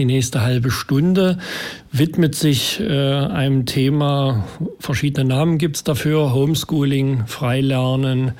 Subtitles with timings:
[0.00, 1.36] Die nächste halbe Stunde
[1.92, 4.46] widmet sich äh, einem Thema,
[4.78, 8.32] verschiedene Namen gibt es dafür, Homeschooling, Freilernen,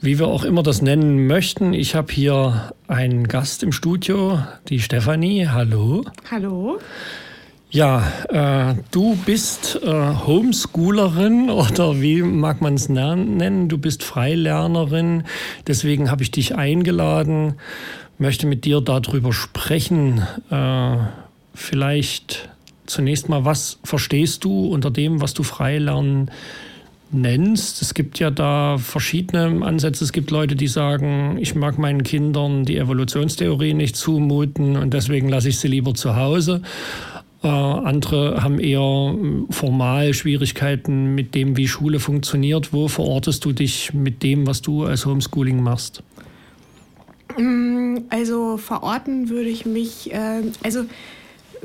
[0.00, 1.74] wie wir auch immer das nennen möchten.
[1.74, 4.38] Ich habe hier einen Gast im Studio,
[4.70, 5.48] die Stefanie.
[5.48, 6.06] Hallo.
[6.30, 6.78] Hallo.
[7.68, 13.68] Ja, äh, du bist äh, Homeschoolerin oder wie mag man es nennen?
[13.68, 15.24] Du bist Freilernerin.
[15.66, 17.56] Deswegen habe ich dich eingeladen,
[18.18, 20.22] möchte mit dir darüber sprechen.
[20.50, 20.96] Äh,
[21.54, 22.48] vielleicht
[22.86, 26.30] zunächst mal, was verstehst du unter dem, was du Freilernen
[27.10, 27.80] nennst.
[27.82, 30.04] Es gibt ja da verschiedene Ansätze.
[30.04, 35.28] Es gibt Leute, die sagen, ich mag meinen Kindern die Evolutionstheorie nicht zumuten und deswegen
[35.28, 36.62] lasse ich sie lieber zu Hause.
[37.42, 42.72] Äh, andere haben eher hm, formal Schwierigkeiten mit dem, wie Schule funktioniert.
[42.72, 46.02] Wo verortest du dich mit dem, was du als Homeschooling machst?
[47.38, 50.84] Mm, also verorten würde ich mich, äh, also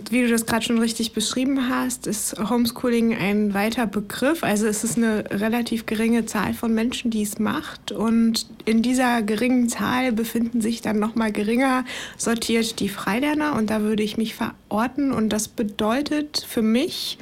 [0.09, 4.43] wie du das gerade schon richtig beschrieben hast, ist Homeschooling ein weiter Begriff.
[4.43, 7.91] Also es ist eine relativ geringe Zahl von Menschen, die es macht.
[7.91, 11.85] Und in dieser geringen Zahl befinden sich dann nochmal geringer
[12.18, 13.55] sortiert die Freilerner.
[13.55, 15.12] Und da würde ich mich verorten.
[15.12, 17.18] Und das bedeutet für mich,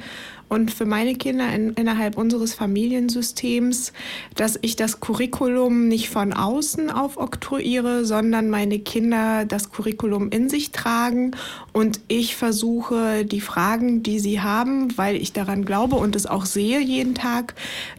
[0.52, 3.94] und für meine Kinder in, innerhalb unseres Familiensystems,
[4.34, 10.70] dass ich das Curriculum nicht von außen aufoktroyiere, sondern meine Kinder das Curriculum in sich
[10.70, 11.30] tragen
[11.72, 16.44] und ich versuche, die Fragen, die sie haben, weil ich daran glaube und es auch
[16.44, 17.54] sehe jeden Tag,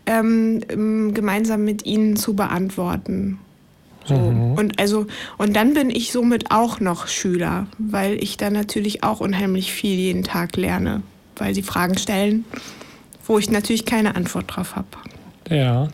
[0.05, 0.61] ähm,
[1.15, 3.39] gemeinsam mit ihnen zu beantworten.
[4.05, 4.13] So.
[4.13, 4.53] Mhm.
[4.53, 5.07] Und also,
[5.39, 9.97] und dann bin ich somit auch noch Schüler, weil ich dann natürlich auch unheimlich viel
[9.97, 11.01] jeden Tag lerne
[11.37, 12.45] weil sie Fragen stellen,
[13.25, 14.87] wo ich natürlich keine Antwort drauf habe.
[15.49, 15.89] Ja.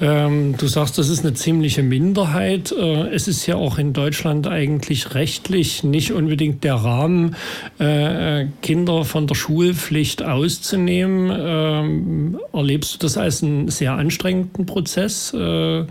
[0.00, 2.72] Ähm, du sagst, das ist eine ziemliche Minderheit.
[2.72, 7.36] Äh, es ist ja auch in Deutschland eigentlich rechtlich nicht unbedingt der Rahmen,
[7.78, 11.30] äh, Kinder von der Schulpflicht auszunehmen.
[11.38, 15.34] Ähm, erlebst du das als einen sehr anstrengenden Prozess?
[15.34, 15.84] Äh,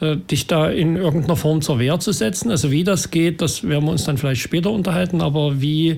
[0.00, 2.50] dich da in irgendeiner Form zur Wehr zu setzen.
[2.50, 5.96] Also wie das geht, das werden wir uns dann vielleicht später unterhalten, aber wie,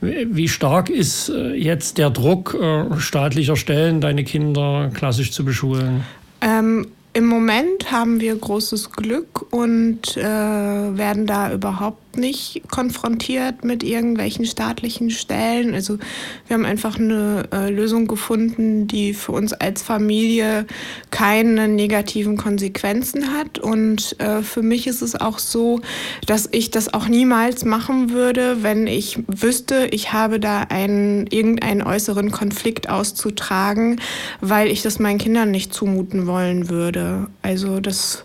[0.00, 6.04] wie stark ist äh, jetzt der Druck äh, staatlicher Stellen, deine Kinder klassisch zu beschulen?
[6.40, 13.82] Ähm, Im Moment haben wir großes Glück und äh, werden da überhaupt nicht konfrontiert mit
[13.82, 15.74] irgendwelchen staatlichen Stellen.
[15.74, 15.98] Also
[16.46, 20.66] wir haben einfach eine äh, Lösung gefunden, die für uns als Familie
[21.10, 23.58] keine negativen Konsequenzen hat.
[23.58, 25.80] Und äh, für mich ist es auch so,
[26.26, 31.82] dass ich das auch niemals machen würde, wenn ich wüsste, ich habe da einen, irgendeinen
[31.82, 34.00] äußeren Konflikt auszutragen,
[34.40, 37.28] weil ich das meinen Kindern nicht zumuten wollen würde.
[37.42, 38.24] Also das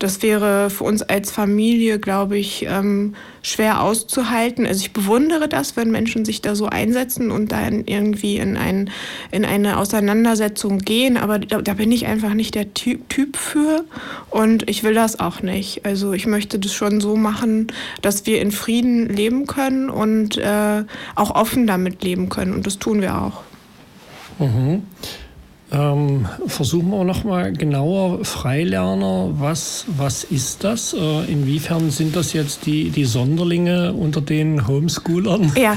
[0.00, 4.66] das wäre für uns als Familie, glaube ich, ähm, schwer auszuhalten.
[4.66, 8.90] Also ich bewundere das, wenn Menschen sich da so einsetzen und dann irgendwie in, ein,
[9.30, 11.18] in eine Auseinandersetzung gehen.
[11.18, 13.84] Aber da, da bin ich einfach nicht der typ, typ für
[14.30, 15.84] und ich will das auch nicht.
[15.84, 17.66] Also ich möchte das schon so machen,
[18.00, 20.84] dass wir in Frieden leben können und äh,
[21.14, 22.54] auch offen damit leben können.
[22.54, 23.42] Und das tun wir auch.
[24.38, 24.82] Mhm.
[25.72, 30.94] Ähm, versuchen wir nochmal genauer Freilerner, was, was ist das?
[30.94, 35.52] Äh, inwiefern sind das jetzt die, die Sonderlinge unter den Homeschoolern?
[35.56, 35.76] Ja,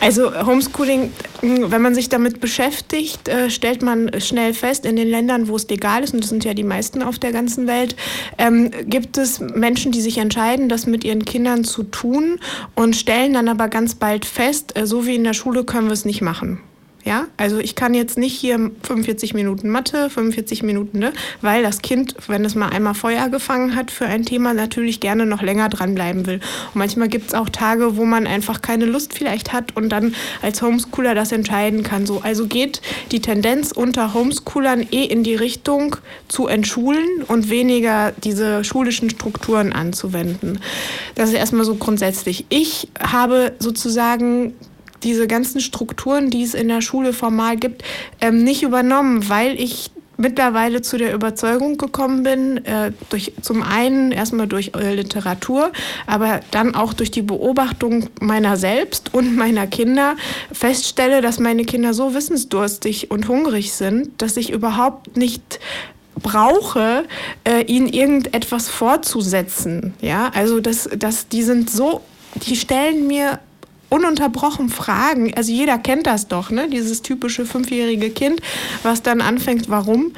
[0.00, 5.08] also Homeschooling, hm, wenn man sich damit beschäftigt, äh, stellt man schnell fest, in den
[5.08, 7.96] Ländern, wo es legal ist, und das sind ja die meisten auf der ganzen Welt,
[8.38, 12.38] ähm, gibt es Menschen, die sich entscheiden, das mit ihren Kindern zu tun
[12.74, 15.92] und stellen dann aber ganz bald fest, äh, so wie in der Schule können wir
[15.92, 16.60] es nicht machen.
[17.04, 21.82] Ja, also ich kann jetzt nicht hier 45 Minuten Mathe, 45 Minuten, ne, weil das
[21.82, 25.68] Kind, wenn es mal einmal Feuer gefangen hat für ein Thema, natürlich gerne noch länger
[25.68, 26.40] dranbleiben will.
[26.72, 30.14] Und manchmal gibt es auch Tage, wo man einfach keine Lust vielleicht hat und dann
[30.40, 32.06] als Homeschooler das entscheiden kann.
[32.06, 32.80] So, also geht
[33.12, 35.96] die Tendenz unter Homeschoolern eh in die Richtung
[36.28, 40.58] zu entschulen und weniger diese schulischen Strukturen anzuwenden.
[41.16, 42.46] Das ist erstmal so grundsätzlich.
[42.48, 44.54] Ich habe sozusagen
[45.04, 47.82] diese ganzen Strukturen, die es in der Schule formal gibt,
[48.20, 54.12] ähm, nicht übernommen, weil ich mittlerweile zu der Überzeugung gekommen bin, äh, durch, zum einen
[54.12, 55.72] erstmal durch äh, Literatur,
[56.06, 60.16] aber dann auch durch die Beobachtung meiner selbst und meiner Kinder
[60.52, 65.58] feststelle, dass meine Kinder so wissensdurstig und hungrig sind, dass ich überhaupt nicht
[66.22, 67.04] brauche,
[67.44, 69.94] äh, ihnen irgendetwas vorzusetzen.
[70.00, 72.02] Ja, also das, das, die sind so,
[72.46, 73.40] die stellen mir
[73.94, 75.32] ununterbrochen fragen.
[75.34, 76.68] Also jeder kennt das doch, ne?
[76.68, 78.40] Dieses typische fünfjährige Kind,
[78.82, 80.12] was dann anfängt, warum?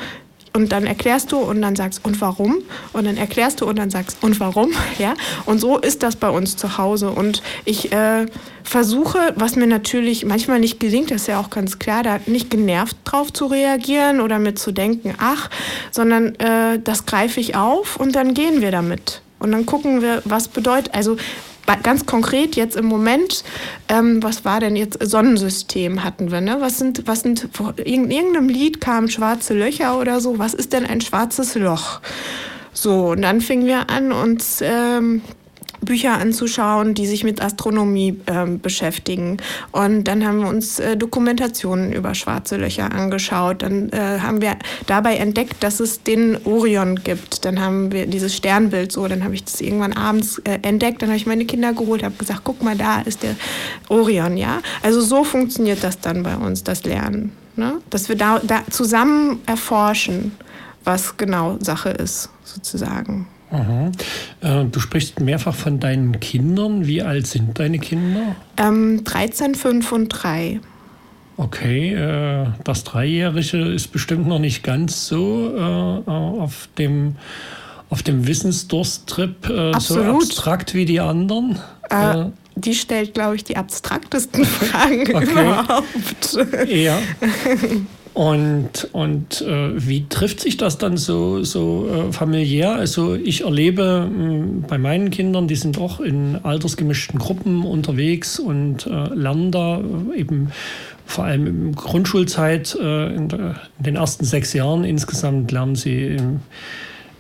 [0.57, 2.63] und dann erklärst du und dann sagst und warum
[2.95, 5.13] und dann erklärst du und dann sagst und warum, ja.
[5.45, 8.25] Und so ist das bei uns zu Hause und ich äh,
[8.65, 12.49] versuche, was mir natürlich manchmal nicht gelingt, das ist ja auch ganz klar, da nicht
[12.49, 15.51] genervt drauf zu reagieren oder mit zu denken, ach,
[15.91, 19.21] sondern äh, das greife ich auf und dann gehen wir damit.
[19.39, 21.19] Und dann gucken wir, was bedeutet, also
[21.83, 23.45] ganz konkret jetzt im Moment,
[23.89, 26.57] ähm, was war denn jetzt Sonnensystem hatten wir, ne?
[26.61, 27.49] Was sind, was sind,
[27.85, 32.01] in irgendeinem Lied kamen schwarze Löcher oder so, was ist denn ein schwarzes Loch?
[32.73, 35.23] So, und dann fingen wir an, uns ähm,
[35.81, 39.39] Bücher anzuschauen, die sich mit Astronomie äh, beschäftigen.
[39.73, 43.63] Und dann haben wir uns äh, Dokumentationen über schwarze Löcher angeschaut.
[43.63, 44.57] Dann äh, haben wir
[44.87, 47.45] dabei entdeckt, dass es den Orion gibt.
[47.45, 49.07] Dann haben wir dieses Sternbild so.
[49.07, 51.03] Dann habe ich das irgendwann abends äh, entdeckt.
[51.03, 53.37] Dann habe ich meine Kinder geholt, habe gesagt, guck mal, da ist der
[53.89, 54.37] Orion.
[54.37, 57.33] Ja, also so funktioniert das dann bei uns, das Lernen.
[57.57, 57.81] Ne?
[57.91, 60.33] Dass wir da, da zusammen erforschen,
[60.85, 63.27] was genau Sache ist, sozusagen.
[63.51, 64.71] Mhm.
[64.73, 66.87] Du sprichst mehrfach von deinen Kindern.
[66.87, 68.37] Wie alt sind deine Kinder?
[68.57, 70.61] Ähm, 13, 5 und 3.
[71.39, 77.17] Okay, äh, das Dreijährige ist bestimmt noch nicht ganz so äh, auf dem,
[77.91, 81.59] auf dem Wissensdursttrip äh, so abstrakt wie die anderen.
[81.91, 85.31] Äh, die stellt, glaube ich, die abstraktesten Fragen okay.
[85.31, 86.39] überhaupt.
[86.69, 86.99] Ja.
[88.17, 92.73] Und, und äh, wie trifft sich das dann so, so äh, familiär?
[92.73, 98.87] Also ich erlebe äh, bei meinen Kindern, die sind auch in altersgemischten Gruppen unterwegs und
[98.87, 99.83] äh, lernen da
[100.17, 100.51] eben
[101.05, 106.07] vor allem in Grundschulzeit, äh, in, der, in, den ersten sechs Jahren insgesamt lernen sie
[106.07, 106.41] im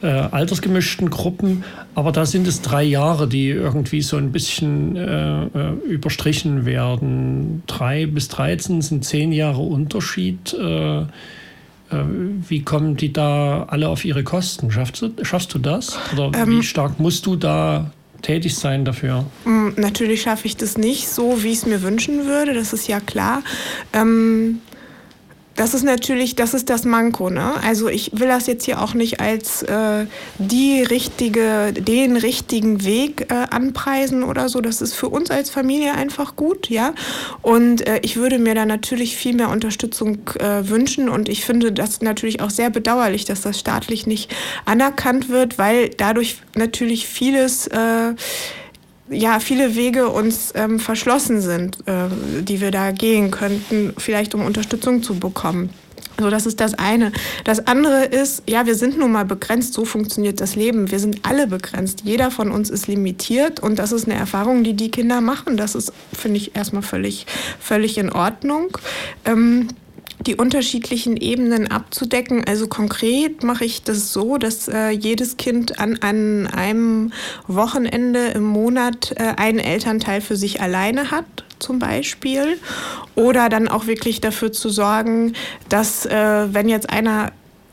[0.03, 1.65] äh, altersgemischten Gruppen,
[1.95, 7.63] aber da sind es drei Jahre, die irgendwie so ein bisschen äh, äh überstrichen werden.
[7.67, 10.55] Drei bis 13 sind zehn Jahre Unterschied.
[10.55, 11.01] Äh,
[11.91, 12.03] äh,
[12.49, 14.71] wie kommen die da alle auf ihre Kosten?
[14.71, 15.99] Schaffst du, schaffst du das?
[16.13, 17.91] Oder ähm, wie stark musst du da
[18.23, 19.25] tätig sein dafür?
[19.45, 22.89] Mm, natürlich schaffe ich das nicht so, wie ich es mir wünschen würde, das ist
[22.89, 23.43] ja klar.
[23.93, 24.61] Ähm,
[25.57, 27.31] das ist natürlich, das ist das Manko.
[27.31, 27.55] Ne?
[27.63, 30.07] Also ich will das jetzt hier auch nicht als äh,
[30.39, 34.61] die richtige, den richtigen Weg äh, anpreisen oder so.
[34.61, 36.95] Das ist für uns als Familie einfach gut, ja.
[37.41, 41.09] Und äh, ich würde mir da natürlich viel mehr Unterstützung äh, wünschen.
[41.09, 44.35] Und ich finde das natürlich auch sehr bedauerlich, dass das staatlich nicht
[44.67, 48.15] anerkannt wird, weil dadurch natürlich vieles äh,
[49.09, 52.09] ja, viele Wege uns ähm, verschlossen sind, äh,
[52.43, 55.71] die wir da gehen könnten, vielleicht um Unterstützung zu bekommen.
[56.19, 57.13] So, das ist das eine.
[57.45, 60.91] Das andere ist, ja, wir sind nun mal begrenzt, so funktioniert das Leben.
[60.91, 62.03] Wir sind alle begrenzt.
[62.05, 65.59] Jeder von uns ist limitiert und das ist eine Erfahrung, die die Kinder machen.
[65.59, 67.27] Das ist, finde ich, erstmal völlig,
[67.61, 68.79] völlig in Ordnung.
[69.27, 69.69] Ähm,
[70.21, 72.45] die unterschiedlichen Ebenen abzudecken.
[72.47, 77.13] Also konkret mache ich das so, dass äh, jedes Kind an, an einem
[77.47, 81.27] Wochenende im Monat äh, einen Elternteil für sich alleine hat
[81.59, 82.59] zum Beispiel.
[83.15, 85.35] Oder dann auch wirklich dafür zu sorgen,
[85.69, 87.33] dass äh, wenn jetzt einer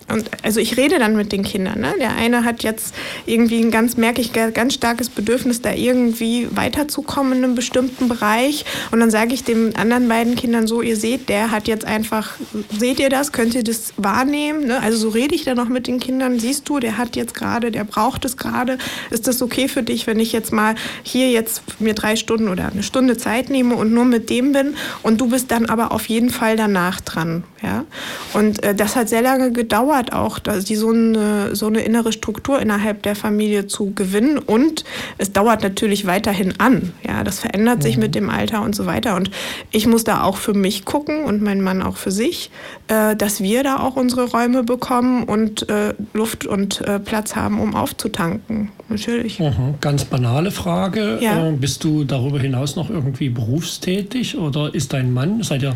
[0.10, 1.80] und also ich rede dann mit den Kindern.
[1.80, 1.94] Ne?
[2.00, 2.94] Der eine hat jetzt
[3.26, 8.66] irgendwie ein ganz, merke ich, ganz starkes Bedürfnis, da irgendwie weiterzukommen in einem bestimmten Bereich.
[8.92, 12.34] Und dann sage ich den anderen beiden Kindern so, ihr seht, der hat jetzt einfach,
[12.78, 14.68] seht ihr das, könnt ihr das wahrnehmen?
[14.68, 14.82] Ne?
[14.82, 17.72] Also so rede ich dann noch mit den Kindern, siehst du, der hat jetzt gerade,
[17.72, 18.78] der braucht es gerade.
[19.10, 22.68] Ist das okay für dich, wenn ich jetzt mal hier jetzt mir drei Stunden oder
[22.68, 26.10] eine Stunde Zeit nehme und nur mit dem bin und du bist dann aber auf
[26.10, 27.44] jeden Fall danach dran.
[27.62, 27.86] Ja?
[28.33, 32.59] Und äh, das hat sehr lange gedauert, auch die so eine, so eine innere Struktur
[32.59, 34.40] innerhalb der Familie zu gewinnen.
[34.40, 34.83] Und
[35.18, 36.94] es dauert natürlich weiterhin an.
[37.07, 37.81] Ja, das verändert mhm.
[37.81, 39.16] sich mit dem Alter und so weiter.
[39.16, 39.30] Und
[39.71, 42.50] ich muss da auch für mich gucken und mein Mann auch für sich,
[42.88, 47.59] äh, dass wir da auch unsere Räume bekommen und äh, Luft und äh, Platz haben,
[47.59, 48.71] um aufzutanken.
[48.90, 49.40] Natürlich.
[49.40, 49.76] Mhm.
[49.81, 51.19] Ganz banale Frage.
[51.21, 51.50] Ja.
[51.50, 55.76] Äh, bist du darüber hinaus noch irgendwie berufstätig oder ist dein Mann, seid ihr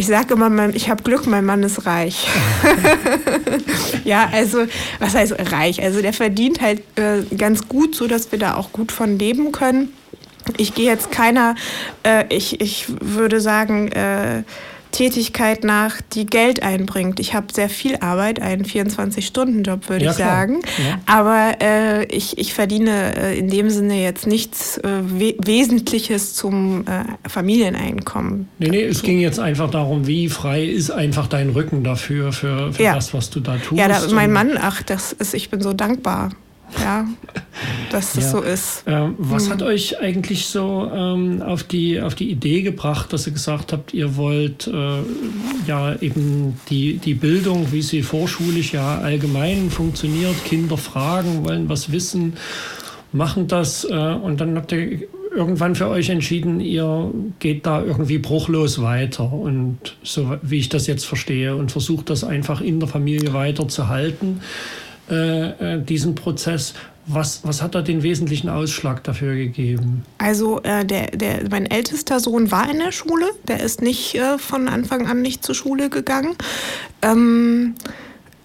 [0.00, 2.26] ich sage immer, ich habe Glück, mein Mann ist reich.
[4.04, 4.64] ja, also,
[4.98, 5.82] was heißt reich?
[5.82, 9.52] Also, der verdient halt äh, ganz gut, so dass wir da auch gut von leben
[9.52, 9.92] können.
[10.56, 11.54] Ich gehe jetzt keiner,
[12.02, 14.42] äh, ich, ich würde sagen, äh,
[14.90, 17.20] Tätigkeit nach, die Geld einbringt.
[17.20, 20.60] Ich habe sehr viel Arbeit, einen 24-Stunden-Job, würde ja, ich sagen.
[20.78, 21.00] Ja.
[21.06, 26.84] Aber äh, ich, ich verdiene äh, in dem Sinne jetzt nichts äh, We Wesentliches zum
[26.86, 28.48] äh, Familieneinkommen.
[28.58, 32.72] Nee, nee, es ging jetzt einfach darum, wie frei ist einfach dein Rücken dafür, für,
[32.72, 32.94] für ja.
[32.94, 33.78] das, was du da tust.
[33.78, 36.30] Ja, da, mein Mann, ach, das ist, ich bin so dankbar.
[36.78, 37.06] Ja,
[37.90, 38.30] dass das ja.
[38.30, 38.84] so ist.
[38.86, 39.52] Ähm, was mhm.
[39.52, 43.94] hat euch eigentlich so ähm, auf, die, auf die Idee gebracht, dass ihr gesagt habt,
[43.94, 44.98] ihr wollt äh,
[45.66, 51.92] ja eben die, die Bildung, wie sie vorschulisch ja allgemein funktioniert, Kinder fragen, wollen was
[51.92, 52.34] wissen,
[53.12, 58.18] machen das äh, und dann habt ihr irgendwann für euch entschieden, ihr geht da irgendwie
[58.18, 62.88] bruchlos weiter und so wie ich das jetzt verstehe und versucht das einfach in der
[62.88, 64.40] Familie weiterzuhalten,
[65.10, 66.74] äh, äh, diesen Prozess.
[67.06, 70.04] Was, was hat da den wesentlichen Ausschlag dafür gegeben?
[70.18, 74.38] Also äh, der, der, mein ältester Sohn war in der Schule, der ist nicht äh,
[74.38, 76.36] von Anfang an nicht zur Schule gegangen.
[77.02, 77.74] Ähm,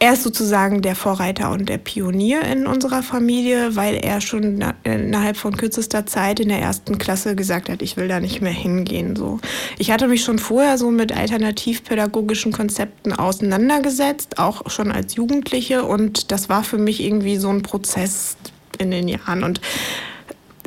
[0.05, 5.35] er ist sozusagen der Vorreiter und der Pionier in unserer Familie, weil er schon innerhalb
[5.35, 9.15] von kürzester Zeit in der ersten Klasse gesagt hat, ich will da nicht mehr hingehen.
[9.15, 9.39] So.
[9.79, 15.83] Ich hatte mich schon vorher so mit alternativpädagogischen Konzepten auseinandergesetzt, auch schon als Jugendliche.
[15.85, 18.37] Und das war für mich irgendwie so ein Prozess
[18.77, 19.43] in den Jahren.
[19.43, 19.59] Und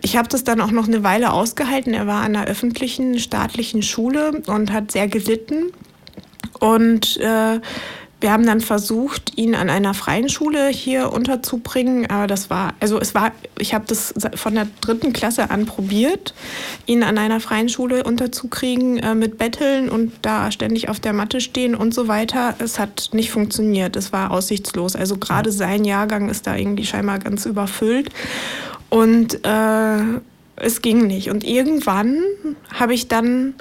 [0.02, 1.94] ich habe das dann auch noch eine Weile ausgehalten.
[1.94, 5.70] Er war an einer öffentlichen, staatlichen Schule und hat sehr gelitten.
[6.58, 7.60] Und äh,
[8.20, 12.98] wir haben dann versucht, ihn an einer freien Schule hier unterzubringen, aber das war, also
[13.00, 16.34] es war, ich habe das von der dritten Klasse an probiert,
[16.86, 21.40] ihn an einer freien Schule unterzukriegen äh, mit Betteln und da ständig auf der Matte
[21.40, 22.56] stehen und so weiter.
[22.58, 24.96] Es hat nicht funktioniert, es war aussichtslos.
[24.96, 28.10] Also gerade sein Jahrgang ist da irgendwie scheinbar ganz überfüllt
[28.90, 30.20] und äh,
[30.56, 31.30] es ging nicht.
[31.30, 32.20] Und irgendwann
[32.74, 33.54] habe ich dann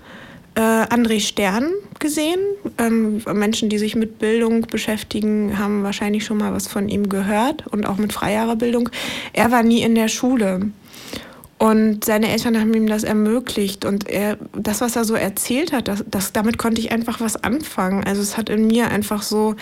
[0.58, 2.40] äh, André Stern gesehen.
[2.80, 7.68] Ähm, Menschen, die sich mit Bildung beschäftigen, haben wahrscheinlich schon mal was von ihm gehört
[7.68, 8.90] und auch mit Freijahrerbildung.
[9.34, 10.72] Er war nie in der Schule.
[11.60, 13.86] Und seine Eltern haben ihm das ermöglicht.
[13.86, 17.44] Und er, das, was er so erzählt hat, das, das, damit konnte ich einfach was
[17.44, 18.04] anfangen.
[18.04, 19.56] Also es hat in mir einfach so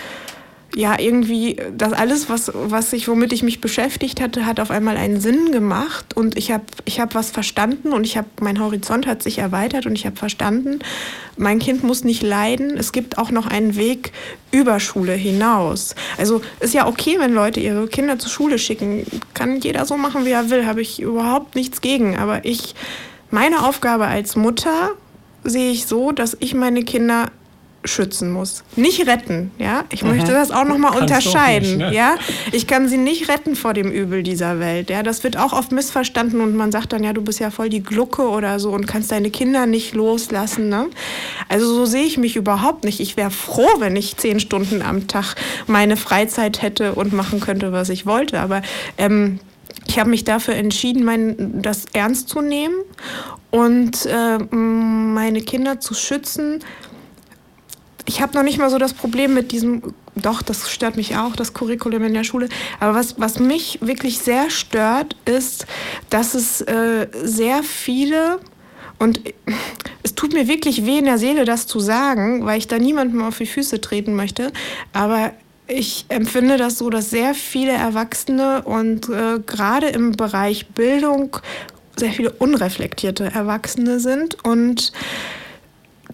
[0.74, 4.98] ja, irgendwie, das alles, was, was ich, womit ich mich beschäftigt hatte, hat auf einmal
[4.98, 9.08] einen Sinn gemacht und ich habe ich hab was verstanden und ich habe, mein Horizont
[9.08, 10.80] hat sich erweitert und ich habe verstanden,
[11.38, 14.12] mein Kind muss nicht leiden, es gibt auch noch einen Weg
[14.52, 15.96] über Schule hinaus.
[16.18, 20.26] Also ist ja okay, wenn Leute ihre Kinder zur Schule schicken, kann jeder so machen,
[20.26, 22.76] wie er will, habe ich überhaupt nichts gegen, aber ich,
[23.32, 24.92] meine Aufgabe als Mutter
[25.46, 27.32] sehe ich so, dass ich meine Kinder
[27.86, 28.64] schützen muss.
[28.76, 29.84] Nicht retten, ja.
[29.92, 30.10] Ich mhm.
[30.10, 31.94] möchte das auch nochmal unterscheiden, nicht, ne?
[31.94, 32.16] ja.
[32.52, 35.04] Ich kann sie nicht retten vor dem Übel dieser Welt, ja.
[35.04, 37.84] Das wird auch oft missverstanden und man sagt dann, ja, du bist ja voll die
[37.84, 40.88] Glucke oder so und kannst deine Kinder nicht loslassen, ne.
[41.50, 43.00] Also so sehe ich mich überhaupt nicht.
[43.00, 45.36] Ich wäre froh, wenn ich zehn Stunden am Tag
[45.68, 48.62] meine Freizeit hätte und machen könnte, was ich wollte, aber
[48.98, 49.40] ähm,
[49.88, 52.76] ich habe mich dafür entschieden, mein, das ernst zu nehmen
[53.52, 56.60] und äh, meine Kinder zu schützen,
[58.06, 59.82] ich habe noch nicht mal so das Problem mit diesem,
[60.16, 62.50] doch, das stört mich auch, das Curriculum in der Schule.
[62.80, 65.66] Aber was, was mich wirklich sehr stört, ist,
[66.10, 68.40] dass es äh, sehr viele,
[69.00, 69.22] und
[70.04, 73.24] es tut mir wirklich weh in der Seele, das zu sagen, weil ich da niemandem
[73.24, 74.52] auf die Füße treten möchte,
[74.94, 75.32] aber
[75.68, 81.38] ich empfinde das so, dass sehr viele Erwachsene und äh, gerade im Bereich Bildung
[81.98, 84.92] sehr viele unreflektierte Erwachsene sind und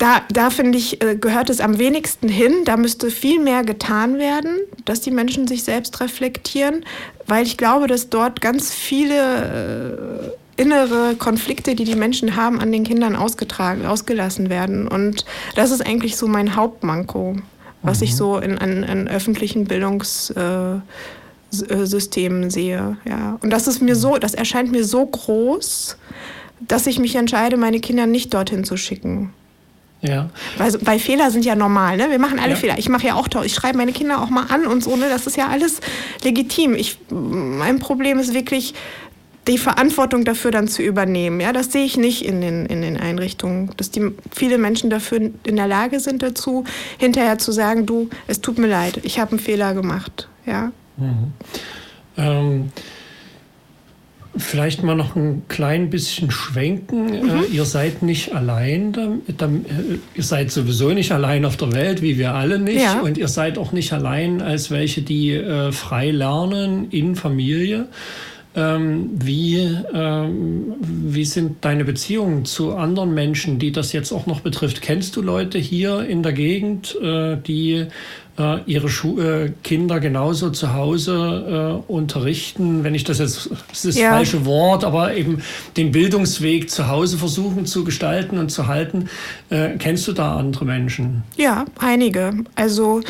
[0.02, 2.66] da, da finde ich, äh, gehört es am wenigsten hin.
[2.66, 6.84] Da müsste viel mehr getan werden, dass die Menschen sich selbst reflektieren,
[7.28, 12.72] weil ich glaube, dass dort ganz viele äh, innere Konflikte, die die Menschen haben, an
[12.72, 14.88] den Kindern ausgetragen, ausgelassen werden.
[14.88, 15.24] Und
[15.56, 17.36] das ist eigentlich so mein Hauptmanko,
[17.84, 18.04] was mhm.
[18.04, 22.98] ich so in, an, an öffentlichen Bildungssystemen äh, sehe.
[23.08, 23.38] Ja.
[23.44, 25.96] Und das ist mir so, das erscheint mir so groß,
[26.60, 29.32] dass ich mich entscheide, meine Kinder nicht dorthin zu schicken.
[30.02, 30.30] Ja.
[30.58, 32.10] Weil, weil Fehler sind ja normal, ne?
[32.10, 32.56] Wir machen alle ja.
[32.56, 32.78] Fehler.
[32.80, 35.10] Ich mache ja auch, ich schreibe meine Kinder auch mal an und so, ne?
[35.10, 35.80] Das ist ja alles
[36.24, 36.74] legitim.
[36.74, 38.74] Ich, mein Problem ist wirklich,
[39.48, 41.40] die Verantwortung dafür dann zu übernehmen.
[41.40, 45.32] Ja, das sehe ich nicht in den, in den Einrichtungen, dass die viele Menschen dafür
[45.44, 46.64] in der Lage sind dazu,
[46.98, 50.28] hinterher zu sagen, du, es tut mir leid, ich habe einen Fehler gemacht.
[50.46, 50.72] Ja.
[50.98, 51.34] Mhm.
[52.18, 52.72] Ähm
[54.38, 57.14] Vielleicht mal noch ein klein bisschen schwenken.
[57.14, 57.44] Äh, mhm.
[57.52, 59.44] ihr seid nicht allein, äh,
[60.16, 62.82] ihr seid sowieso nicht allein auf der Welt, wie wir alle nicht.
[62.82, 63.02] Ja.
[63.02, 67.88] Und ihr seid auch nicht allein als welche, die äh, frei lernen in Familie.
[68.54, 69.60] Ähm, wie,
[69.94, 74.82] ähm, wie sind deine Beziehungen zu anderen Menschen, die das jetzt auch noch betrifft?
[74.82, 77.88] Kennst du Leute hier in der Gegend, äh, die äh,
[78.66, 83.86] ihre Schu äh, Kinder genauso zu Hause äh, unterrichten, wenn ich das jetzt, das ist
[83.86, 84.12] das ja.
[84.12, 85.42] falsche Wort, aber eben
[85.78, 89.10] den Bildungsweg zu Hause versuchen zu gestalten und zu halten.
[89.50, 91.24] Äh, kennst du da andere Menschen?
[91.38, 92.34] Ja, einige.
[92.56, 93.02] Also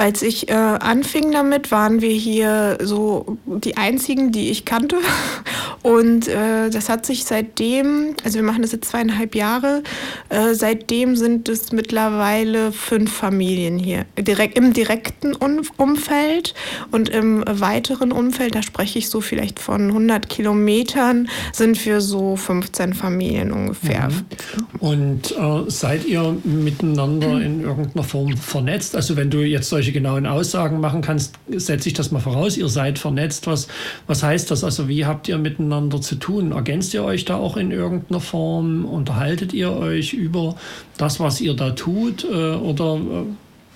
[0.00, 4.96] als ich äh, anfing damit, waren wir hier so die einzigen, die ich kannte.
[5.82, 9.82] Und äh, das hat sich seitdem, also wir machen das jetzt zweieinhalb Jahre,
[10.28, 14.04] äh, seitdem sind es mittlerweile fünf Familien hier.
[14.18, 16.54] Direkt, Im direkten Umfeld
[16.90, 22.36] und im weiteren Umfeld, da spreche ich so vielleicht von 100 Kilometern, sind wir so
[22.36, 24.08] 15 Familien ungefähr.
[24.08, 24.80] Mhm.
[24.80, 28.96] Und äh, seid ihr miteinander in irgendeiner Form vernetzt?
[28.96, 32.56] Also wenn du jetzt solche genauen Aussagen machen kannst, setze ich das mal voraus.
[32.56, 33.46] Ihr seid vernetzt.
[33.46, 33.68] Was,
[34.06, 34.64] was heißt das?
[34.64, 36.52] Also wie habt ihr miteinander zu tun?
[36.52, 38.84] Ergänzt ihr euch da auch in irgendeiner Form?
[38.84, 40.56] Unterhaltet ihr euch über
[40.96, 42.24] das, was ihr da tut?
[42.24, 43.24] Äh, oder äh,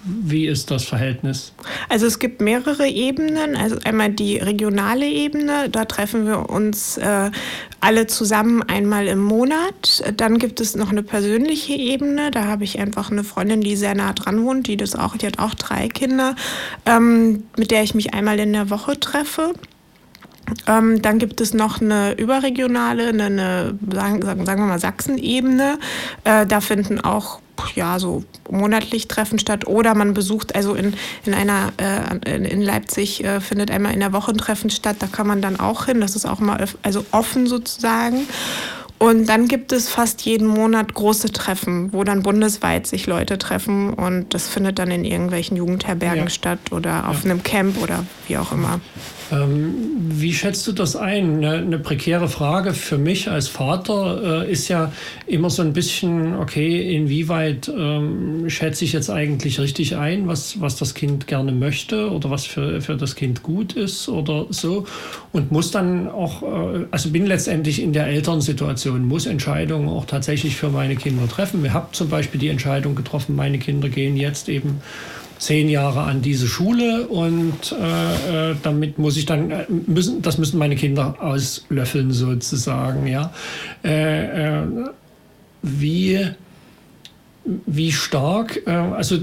[0.04, 1.52] wie ist das Verhältnis?
[1.88, 3.56] Also es gibt mehrere Ebenen.
[3.56, 7.30] Also einmal die regionale Ebene, da treffen wir uns äh,
[7.80, 10.02] alle zusammen einmal im Monat.
[10.16, 12.30] Dann gibt es noch eine persönliche Ebene.
[12.30, 15.26] Da habe ich einfach eine Freundin, die sehr nah dran wohnt, die das auch, die
[15.26, 16.36] hat auch drei Kinder,
[16.84, 19.54] ähm, mit der ich mich einmal in der Woche treffe.
[20.66, 25.78] Ähm, dann gibt es noch eine überregionale, eine, eine sagen, sagen, wir mal Sachsenebene.
[26.24, 27.40] Äh, da finden auch
[27.74, 33.24] ja, so monatlich Treffen statt oder man besucht, also in, in einer, äh, in Leipzig
[33.24, 36.00] äh, findet einmal in der Woche ein Treffen statt, da kann man dann auch hin,
[36.00, 38.26] das ist auch mal also offen sozusagen.
[38.98, 43.92] Und dann gibt es fast jeden Monat große Treffen, wo dann bundesweit sich Leute treffen
[43.92, 46.30] und das findet dann in irgendwelchen Jugendherbergen ja.
[46.30, 47.30] statt oder auf ja.
[47.30, 48.80] einem Camp oder wie auch immer.
[49.32, 49.74] Ähm,
[50.10, 51.36] wie schätzt du das ein?
[51.36, 54.92] Eine, eine prekäre Frage für mich als Vater äh, ist ja
[55.26, 60.76] immer so ein bisschen, okay, inwieweit ähm, schätze ich jetzt eigentlich richtig ein, was, was
[60.76, 64.86] das Kind gerne möchte oder was für, für das Kind gut ist oder so.
[65.32, 70.56] Und muss dann auch, äh, also bin letztendlich in der Elternsituation, muss Entscheidungen auch tatsächlich
[70.56, 71.62] für meine Kinder treffen.
[71.62, 74.80] Wir haben zum Beispiel die Entscheidung getroffen, meine Kinder gehen jetzt eben
[75.44, 80.38] zehn Jahre an diese Schule und äh, äh, damit muss ich dann äh, müssen das
[80.38, 83.30] müssen meine Kinder auslöffeln sozusagen ja.
[83.84, 84.62] Äh, äh,
[85.62, 86.28] wie
[87.44, 89.18] wie stark äh, also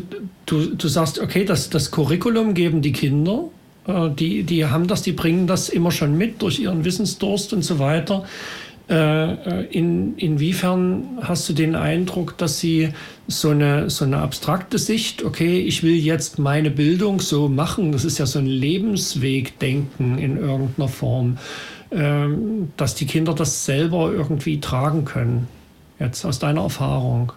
[0.45, 3.45] du, du sagst okay das das Curriculum geben die Kinder
[3.87, 7.79] die die haben das die bringen das immer schon mit durch ihren Wissensdurst und so
[7.79, 8.25] weiter
[8.91, 12.89] in, inwiefern hast du den Eindruck, dass sie
[13.27, 18.03] so eine, so eine abstrakte Sicht, okay, ich will jetzt meine Bildung so machen, das
[18.03, 21.37] ist ja so ein Lebenswegdenken in irgendeiner Form,
[21.91, 25.47] ähm, dass die Kinder das selber irgendwie tragen können?
[25.99, 27.33] Jetzt aus deiner Erfahrung.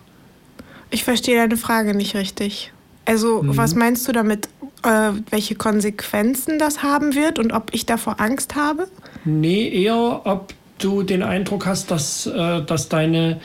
[0.91, 2.73] Ich verstehe deine Frage nicht richtig.
[3.05, 3.57] Also, mhm.
[3.57, 4.49] was meinst du damit,
[4.83, 8.89] äh, welche Konsequenzen das haben wird und ob ich davor Angst habe?
[9.25, 13.41] Nee, eher, ob du den Eindruck hast, dass, äh, dass, deine,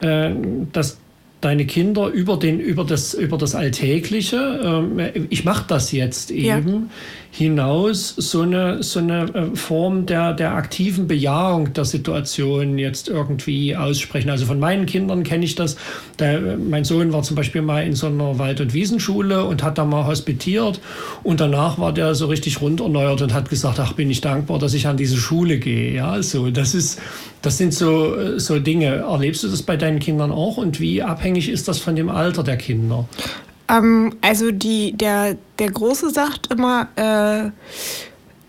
[0.00, 0.30] äh,
[0.72, 0.98] dass
[1.40, 6.72] deine Kinder über, den, über, das, über das Alltägliche, ähm, ich mache das jetzt eben,
[6.72, 6.82] ja.
[7.34, 13.74] Hinaus so eine, so eine äh, Form der, der aktiven Bejahung der Situation jetzt irgendwie
[13.74, 14.28] aussprechen.
[14.28, 15.78] Also von meinen Kindern kenne ich das.
[16.18, 19.78] Der, mein Sohn war zum Beispiel mal in so einer Wald- und Wiesenschule und hat
[19.78, 20.78] da mal hospitiert
[21.22, 24.74] und danach war der so richtig runderneuert und hat gesagt, ach bin ich dankbar, dass
[24.74, 25.94] ich an diese Schule gehe.
[25.94, 27.00] Ja, so, das ist,
[27.40, 28.96] das sind so, so Dinge.
[28.96, 32.42] Erlebst du das bei deinen Kindern auch und wie abhängig ist das von dem Alter
[32.42, 33.08] der Kinder?
[33.72, 37.50] Ähm, also die, der, der Große sagt immer, äh,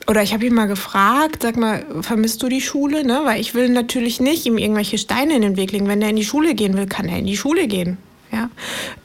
[0.05, 3.05] oder ich habe ihn mal gefragt, sag mal, vermisst du die Schule?
[3.05, 3.21] Ne?
[3.23, 5.87] Weil ich will natürlich nicht ihm irgendwelche Steine in den Weg legen.
[5.87, 7.97] Wenn er in die Schule gehen will, kann er in die Schule gehen.
[8.31, 8.49] Ja.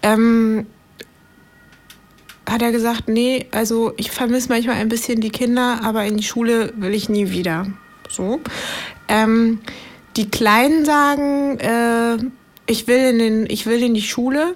[0.02, 0.66] Ähm,
[2.48, 6.24] hat er gesagt, nee, also ich vermisse manchmal ein bisschen die Kinder, aber in die
[6.24, 7.66] Schule will ich nie wieder.
[8.08, 8.40] So.
[9.06, 9.60] Ähm,
[10.16, 12.16] die Kleinen sagen, äh,
[12.66, 14.54] ich, will in den, ich will in die Schule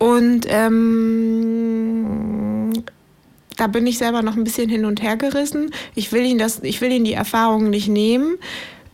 [0.00, 1.12] und ähm,
[3.58, 5.70] da bin ich selber noch ein bisschen hin und her gerissen.
[5.94, 8.38] Ich will ihn, das, ich will ihn die Erfahrung nicht nehmen.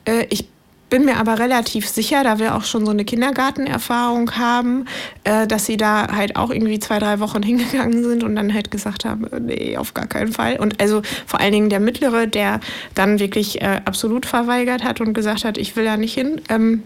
[0.04, 0.48] Äh, ich
[0.90, 4.86] bin mir aber relativ sicher, da wir auch schon so eine Kindergartenerfahrung haben,
[5.22, 8.72] äh, dass sie da halt auch irgendwie zwei, drei Wochen hingegangen sind und dann halt
[8.72, 10.58] gesagt haben, äh, nee, auf gar keinen Fall.
[10.58, 12.58] Und also vor allen Dingen der Mittlere, der
[12.96, 16.40] dann wirklich äh, absolut verweigert hat und gesagt hat, ich will da nicht hin.
[16.48, 16.82] Ähm,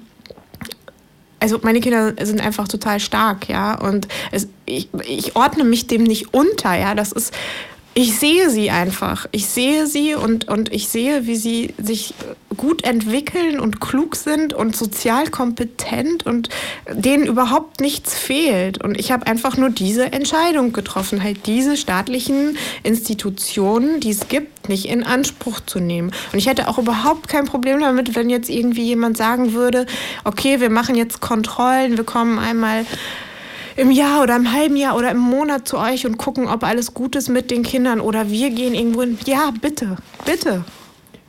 [1.40, 3.74] also meine Kinder sind einfach total stark, ja.
[3.80, 6.94] Und es, ich, ich ordne mich dem nicht unter, ja.
[6.94, 7.34] Das ist,
[7.94, 9.26] ich sehe sie einfach.
[9.32, 12.14] Ich sehe sie und, und ich sehe, wie sie sich
[12.56, 16.50] gut entwickeln und klug sind und sozial kompetent und
[16.88, 18.82] denen überhaupt nichts fehlt.
[18.82, 24.68] Und ich habe einfach nur diese Entscheidung getroffen, halt diese staatlichen Institutionen, die es gibt,
[24.68, 26.12] nicht in Anspruch zu nehmen.
[26.32, 29.86] Und ich hätte auch überhaupt kein Problem damit, wenn jetzt irgendwie jemand sagen würde,
[30.24, 32.86] okay, wir machen jetzt Kontrollen, wir kommen einmal
[33.80, 36.92] im Jahr oder im halben Jahr oder im Monat zu euch und gucken, ob alles
[36.92, 39.18] gut ist mit den Kindern oder wir gehen irgendwo hin.
[39.24, 40.64] Ja, bitte, bitte.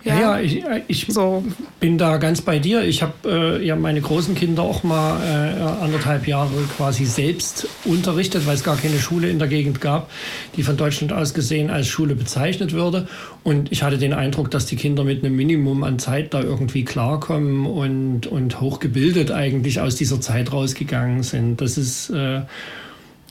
[0.04, 1.44] Ja, ja, ich, äh, ich so.
[1.80, 2.84] bin da ganz bei dir.
[2.84, 3.14] Ich habe
[3.60, 8.64] äh, ja meine großen Kinder auch mal äh, anderthalb Jahre quasi selbst unterrichtet, weil es
[8.64, 10.10] gar keine Schule in der Gegend gab,
[10.56, 13.08] die von Deutschland aus gesehen als Schule bezeichnet würde.
[13.44, 16.84] Und ich hatte den Eindruck, dass die Kinder mit einem Minimum an Zeit da irgendwie
[16.84, 21.62] klarkommen und, und hochgebildet eigentlich aus dieser Zeit rausgegangen sind.
[21.62, 22.42] Das ist äh,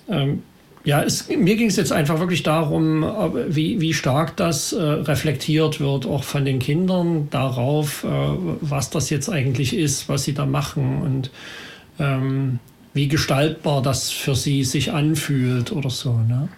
[0.08, 0.42] ähm,
[0.84, 3.02] ja, es, mir ging es jetzt einfach wirklich darum,
[3.48, 9.10] wie, wie stark das äh, reflektiert wird, auch von den Kindern darauf, äh, was das
[9.10, 11.30] jetzt eigentlich ist, was sie da machen und
[11.98, 12.60] ähm,
[12.94, 16.14] wie gestaltbar das für sie sich anfühlt oder so.
[16.14, 16.48] Ne?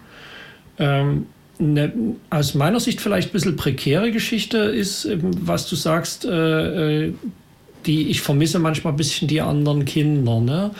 [0.79, 1.25] Ähm,
[1.59, 1.91] ne,
[2.29, 7.13] aus meiner Sicht vielleicht ein bisschen prekäre Geschichte ist, was du sagst, äh, äh
[7.85, 10.39] die ich vermisse manchmal ein bisschen die anderen Kinder.
[10.39, 10.71] Ne?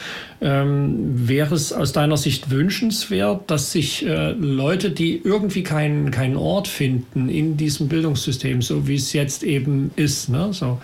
[0.41, 6.37] Ähm, wäre es aus deiner Sicht wünschenswert, dass sich äh, Leute, die irgendwie keinen, keinen
[6.37, 10.49] Ort finden in diesem Bildungssystem, so wie es jetzt eben ist, ne?
[10.51, 10.79] so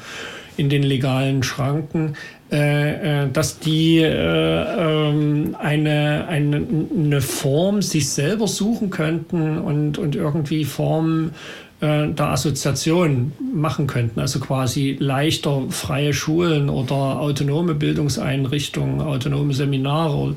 [0.58, 2.16] in den legalen Schranken,
[2.52, 6.66] äh, äh, dass die äh, ähm, eine, eine,
[6.98, 11.32] eine Form sich selber suchen könnten und, und irgendwie Formen
[11.82, 14.20] äh, der Assoziation machen könnten.
[14.20, 20.36] Also quasi leichter freie Schulen oder autonome Bildungseinrichtungen, autonome Seminare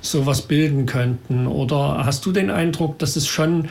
[0.00, 1.46] sowas bilden könnten.
[1.46, 3.68] Oder hast du den Eindruck, dass es schon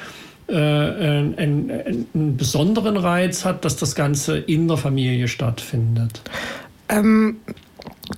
[0.47, 6.21] äh, einen, einen, besonderen Reiz hat, dass das Ganze in der Familie stattfindet?
[6.89, 7.37] Ähm,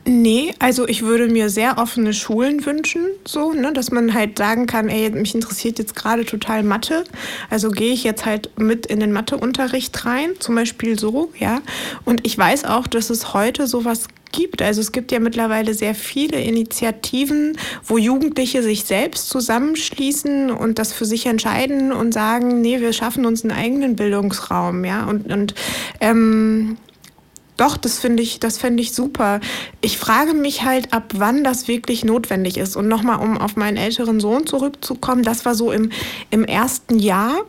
[0.05, 4.65] Nee, also ich würde mir sehr offene Schulen wünschen, so, ne, dass man halt sagen
[4.65, 7.03] kann, ey, mich interessiert jetzt gerade total Mathe,
[7.49, 11.61] also gehe ich jetzt halt mit in den Matheunterricht rein, zum Beispiel so, ja.
[12.05, 14.61] Und ich weiß auch, dass es heute sowas gibt.
[14.61, 20.91] Also es gibt ja mittlerweile sehr viele Initiativen, wo Jugendliche sich selbst zusammenschließen und das
[20.91, 25.05] für sich entscheiden und sagen, nee, wir schaffen uns einen eigenen Bildungsraum, ja.
[25.05, 25.55] Und, und
[26.01, 26.77] ähm,
[27.63, 29.39] doch, das finde ich, das fände ich super.
[29.79, 32.75] Ich frage mich halt, ab wann das wirklich notwendig ist.
[32.75, 35.89] Und nochmal, um auf meinen älteren Sohn zurückzukommen, das war so im,
[36.29, 37.45] im ersten Jahr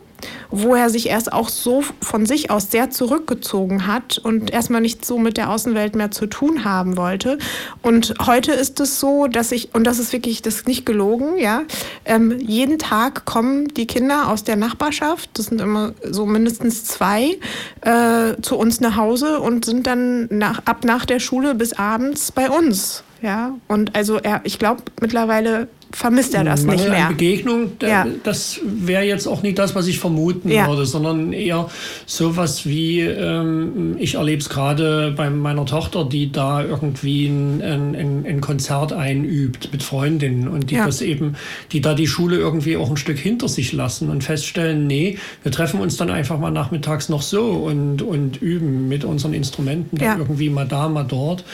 [0.51, 5.05] wo er sich erst auch so von sich aus sehr zurückgezogen hat und erstmal nicht
[5.05, 7.37] so mit der Außenwelt mehr zu tun haben wollte.
[7.81, 11.37] Und heute ist es so, dass ich, und das ist wirklich, das ist nicht gelogen,
[11.37, 11.63] ja,
[12.05, 17.37] ähm, jeden Tag kommen die Kinder aus der Nachbarschaft, das sind immer so mindestens zwei,
[17.81, 22.31] äh, zu uns nach Hause und sind dann nach, ab nach der Schule bis abends
[22.31, 23.03] bei uns.
[23.21, 27.07] Ja, und also er, ich glaube, mittlerweile vermisst er das Mangel nicht mehr.
[27.07, 28.05] Begegnung, ja.
[28.23, 30.67] das wäre jetzt auch nicht das, was ich vermuten ja.
[30.67, 31.69] würde, sondern eher
[32.05, 38.25] sowas wie, ähm, ich erlebe es gerade bei meiner Tochter, die da irgendwie ein, ein,
[38.27, 40.85] ein Konzert einübt mit Freundinnen und die ja.
[40.85, 41.37] das eben,
[41.71, 45.51] die da die Schule irgendwie auch ein Stück hinter sich lassen und feststellen, nee, wir
[45.53, 50.19] treffen uns dann einfach mal nachmittags noch so und, und üben mit unseren Instrumenten dann
[50.19, 51.45] irgendwie mal da, mal dort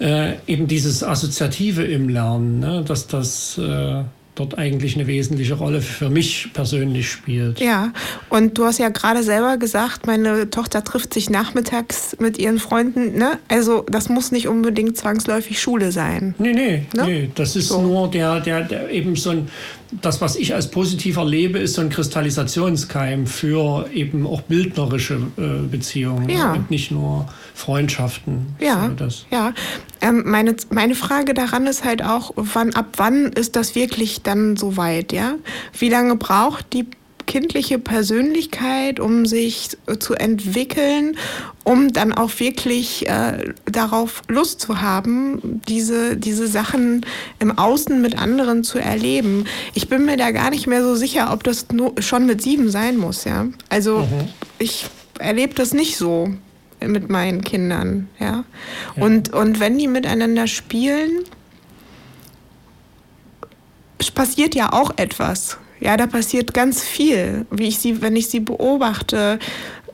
[0.00, 2.84] äh, eben dieses Assoziative im Lernen, ne?
[2.86, 4.04] dass das äh,
[4.38, 7.60] dort eigentlich eine wesentliche Rolle für mich persönlich spielt.
[7.60, 7.92] Ja,
[8.28, 13.18] und du hast ja gerade selber gesagt, meine Tochter trifft sich nachmittags mit ihren Freunden.
[13.18, 13.38] Ne?
[13.48, 16.34] Also das muss nicht unbedingt zwangsläufig Schule sein.
[16.38, 17.04] Nee, nee, ne?
[17.04, 17.30] nee.
[17.34, 17.82] Das ist so.
[17.82, 19.48] nur der, der, der eben so ein
[20.02, 25.66] das, was ich als positiv erlebe, ist so ein Kristallisationskeim für eben auch bildnerische äh,
[25.66, 26.52] Beziehungen ja.
[26.52, 27.26] und nicht nur
[27.58, 28.54] Freundschaften.
[28.60, 28.88] Ja,
[29.30, 29.52] ja.
[30.00, 34.56] Ähm, meine, meine Frage daran ist halt auch, wann, ab wann ist das wirklich dann
[34.56, 35.12] so weit?
[35.12, 35.34] Ja?
[35.76, 36.86] Wie lange braucht die
[37.26, 41.16] kindliche Persönlichkeit, um sich zu entwickeln,
[41.64, 47.04] um dann auch wirklich äh, darauf Lust zu haben, diese, diese Sachen
[47.40, 49.44] im Außen mit anderen zu erleben.
[49.74, 52.70] Ich bin mir da gar nicht mehr so sicher, ob das nur schon mit sieben
[52.70, 53.24] sein muss.
[53.24, 53.48] Ja?
[53.68, 54.28] Also mhm.
[54.58, 54.86] ich
[55.18, 56.30] erlebe das nicht so
[56.84, 58.08] mit meinen Kindern.
[58.18, 58.44] Ja?
[58.96, 59.02] ja?
[59.02, 61.24] Und, und wenn die miteinander spielen,
[64.18, 65.58] passiert ja auch etwas.
[65.78, 69.38] Ja, da passiert ganz viel, wie ich sie, wenn ich sie beobachte,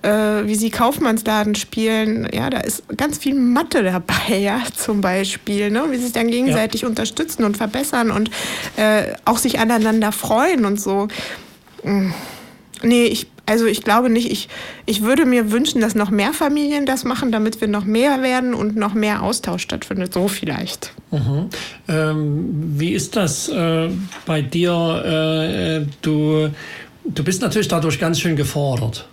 [0.00, 0.08] äh,
[0.46, 2.26] wie sie Kaufmannsladen spielen.
[2.32, 5.84] Ja, da ist ganz viel Mathe dabei, ja, zum Beispiel, ne?
[5.90, 6.88] wie sie sich dann gegenseitig ja.
[6.88, 8.30] unterstützen und verbessern und
[8.78, 11.08] äh, auch sich aneinander freuen und so.
[11.82, 12.12] Mm.
[12.82, 14.30] Nee, ich, also ich glaube nicht.
[14.30, 14.48] Ich,
[14.86, 18.54] ich würde mir wünschen, dass noch mehr Familien das machen, damit wir noch mehr werden
[18.54, 20.14] und noch mehr Austausch stattfindet.
[20.14, 20.92] So vielleicht.
[21.10, 21.50] Mhm.
[21.88, 23.90] Ähm, wie ist das äh,
[24.26, 25.84] bei dir?
[25.84, 26.50] Äh, du,
[27.04, 29.06] du bist natürlich dadurch ganz schön gefordert.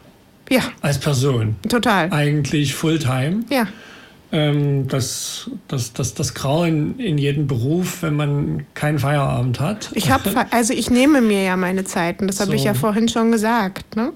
[0.50, 0.62] Ja.
[0.82, 1.56] Als Person.
[1.70, 2.12] Total.
[2.12, 3.44] Eigentlich Fulltime.
[3.50, 3.68] Ja.
[4.34, 9.92] Ähm, das, das, das, das Grauen in jedem Beruf, wenn man keinen Feierabend hat.
[9.94, 12.56] Ich habe, also ich nehme mir ja meine Zeiten, das habe so.
[12.56, 13.96] ich ja vorhin schon gesagt.
[13.96, 14.14] Ne?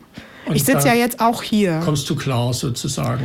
[0.53, 1.81] ich sitze ja jetzt auch hier.
[1.83, 3.23] Kommst du klar sozusagen?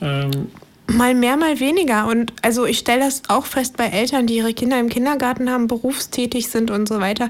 [0.00, 0.48] Ähm,
[0.92, 2.08] Mal mehr, mal weniger.
[2.08, 5.68] Und also ich stelle das auch fest bei Eltern, die ihre Kinder im Kindergarten haben,
[5.68, 7.28] berufstätig sind und so weiter.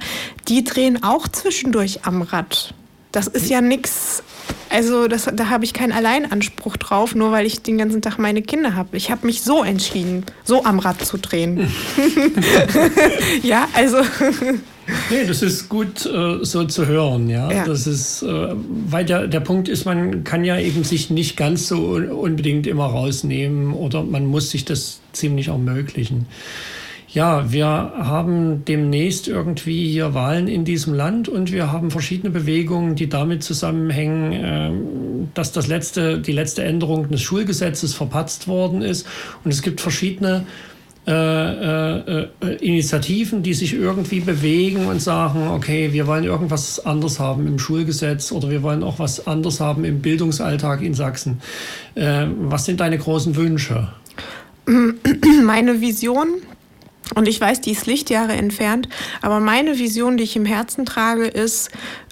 [0.49, 2.75] Die drehen auch zwischendurch am Rad.
[3.12, 4.23] Das ist ja nichts,
[4.68, 8.42] also das, da habe ich keinen Alleinanspruch drauf, nur weil ich den ganzen Tag meine
[8.42, 8.96] Kinder habe.
[8.96, 11.68] Ich habe mich so entschieden, so am Rad zu drehen.
[13.42, 13.99] ja, also.
[15.11, 17.51] Nee, das ist gut äh, so zu hören, ja.
[17.51, 17.64] ja.
[17.64, 18.55] Das ist, äh,
[18.88, 22.87] weil der, der Punkt ist, man kann ja eben sich nicht ganz so unbedingt immer
[22.87, 26.27] rausnehmen oder man muss sich das ziemlich ermöglichen.
[27.12, 32.94] Ja, wir haben demnächst irgendwie hier Wahlen in diesem Land und wir haben verschiedene Bewegungen,
[32.94, 39.09] die damit zusammenhängen, ähm, dass das letzte, die letzte Änderung des Schulgesetzes verpatzt worden ist.
[39.44, 40.46] Und es gibt verschiedene
[41.09, 47.18] äh, äh, äh, Initiativen, die sich irgendwie bewegen und sagen, okay, wir wollen irgendwas anders
[47.18, 51.40] haben im Schulgesetz oder wir wollen auch was anders haben im Bildungsalltag in Sachsen.
[51.96, 53.88] Äh, was sind deine großen Wünsche?
[55.44, 56.29] Meine Vision
[57.14, 58.88] und ich weiß, die ist Lichtjahre entfernt,
[59.23, 61.70] aber meine Vision, die ich im Herzen trage, ist,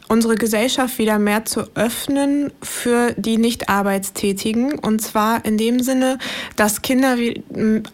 [0.09, 4.79] unsere Gesellschaft wieder mehr zu öffnen für die Nicht-Arbeitstätigen.
[4.79, 6.19] Und zwar in dem Sinne,
[6.57, 7.17] dass Kinder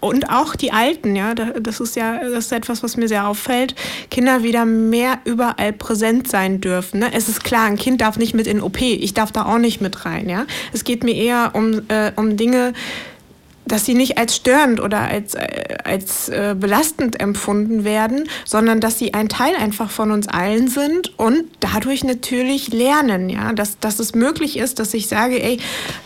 [0.00, 3.74] und auch die Alten, ja, das ist ja das ist etwas, was mir sehr auffällt,
[4.10, 7.00] Kinder wieder mehr überall präsent sein dürfen.
[7.00, 7.10] Ne?
[7.12, 9.80] Es ist klar, ein Kind darf nicht mit in OP, ich darf da auch nicht
[9.80, 10.28] mit rein.
[10.28, 10.46] Ja?
[10.72, 12.72] Es geht mir eher um, äh, um Dinge,
[13.66, 18.98] dass sie nicht als störend oder als, äh, als äh, belastend empfunden werden, sondern dass
[18.98, 23.98] sie ein Teil einfach von uns allen sind und dadurch natürlich lernen, ja, dass, dass
[23.98, 25.58] es möglich ist, dass ich sage, ey,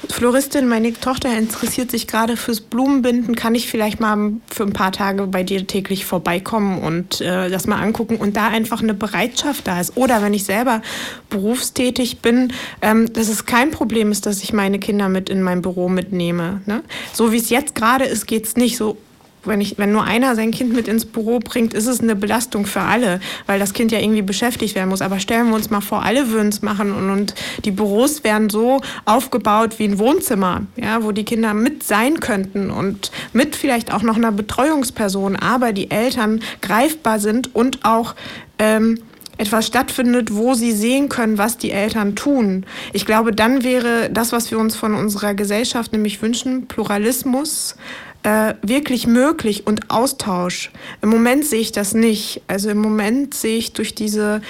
[0.09, 4.93] Floristin, meine Tochter interessiert sich gerade fürs Blumenbinden, kann ich vielleicht mal für ein paar
[4.93, 9.67] Tage bei dir täglich vorbeikommen und äh, das mal angucken und da einfach eine Bereitschaft
[9.67, 9.97] da ist.
[9.97, 10.83] Oder wenn ich selber
[11.31, 15.63] berufstätig bin, ähm, dass es kein Problem ist, dass ich meine Kinder mit in mein
[15.63, 16.63] Büro mitnehme.
[16.67, 16.83] Ne?
[17.13, 18.97] So wie es jetzt gerade ist, geht es nicht so.
[19.45, 22.67] Wenn, ich, wenn nur einer sein Kind mit ins Büro bringt, ist es eine Belastung
[22.67, 25.01] für alle, weil das Kind ja irgendwie beschäftigt werden muss.
[25.01, 27.35] Aber stellen wir uns mal vor, alle würden es machen und, und
[27.65, 32.71] die Büros wären so aufgebaut wie ein Wohnzimmer, ja, wo die Kinder mit sein könnten
[32.71, 38.17] und mit vielleicht auch noch einer Betreuungsperson, aber die Eltern greifbar sind und auch
[38.59, 38.99] ähm,
[39.39, 42.67] etwas stattfindet, wo sie sehen können, was die Eltern tun.
[42.93, 47.77] Ich glaube, dann wäre das, was wir uns von unserer Gesellschaft nämlich wünschen, Pluralismus,
[48.25, 50.71] äh, wirklich möglich und Austausch.
[51.03, 52.43] Im Moment sehe ich das nicht.
[52.49, 54.43] Also im Moment sehe ich durch diese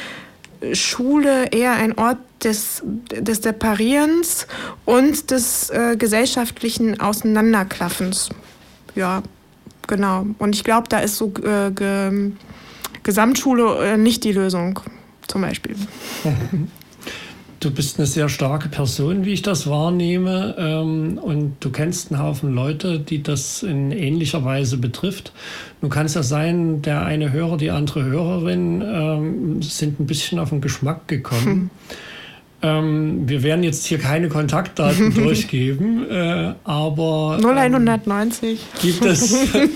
[0.72, 4.46] Schule eher ein Ort des, des Separierens
[4.85, 8.31] und des äh, gesellschaftlichen Auseinanderklaffens.
[8.94, 9.22] Ja,
[9.87, 10.27] genau.
[10.38, 11.70] Und ich glaube, da ist so äh,
[13.08, 14.80] Gesamtschule äh, nicht die Lösung,
[15.26, 15.74] zum Beispiel.
[17.60, 20.54] Du bist eine sehr starke Person, wie ich das wahrnehme.
[20.56, 25.32] Ähm, und du kennst einen Haufen Leute, die das in ähnlicher Weise betrifft.
[25.82, 30.38] Nun kann es ja sein, der eine Hörer, die andere Hörerin ähm, sind ein bisschen
[30.38, 31.44] auf den Geschmack gekommen.
[31.44, 31.70] Hm.
[32.60, 37.38] Ähm, wir werden jetzt hier keine Kontaktdaten durchgeben, äh, aber.
[37.40, 38.50] 0190.
[38.50, 39.68] Ähm, gibt es, äh,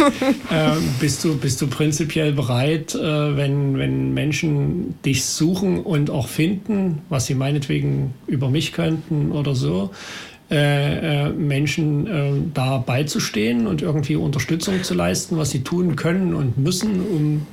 [0.98, 7.02] bist, du, bist du prinzipiell bereit, äh, wenn, wenn Menschen dich suchen und auch finden,
[7.08, 9.90] was sie meinetwegen über mich könnten oder so,
[10.50, 16.34] äh, äh, Menschen äh, da beizustehen und irgendwie Unterstützung zu leisten, was sie tun können
[16.34, 17.46] und müssen, um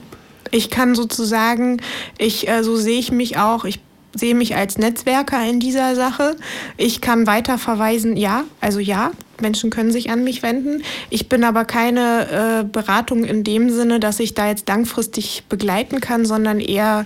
[0.52, 1.80] ich kann sozusagen,
[2.18, 3.80] ich, so sehe ich mich auch, ich
[4.16, 6.36] sehe mich als Netzwerker in dieser Sache.
[6.78, 10.84] Ich kann weiter verweisen, ja, also ja, Menschen können sich an mich wenden.
[11.10, 16.02] Ich bin aber keine äh, Beratung in dem Sinne, dass ich da jetzt langfristig begleiten
[16.02, 17.06] kann, sondern eher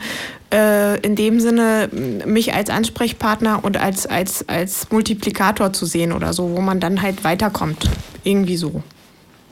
[0.51, 1.89] äh, in dem Sinne,
[2.25, 7.01] mich als Ansprechpartner und als, als, als Multiplikator zu sehen oder so, wo man dann
[7.01, 7.89] halt weiterkommt.
[8.23, 8.83] Irgendwie so.